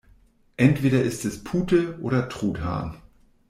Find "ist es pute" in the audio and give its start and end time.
1.03-1.99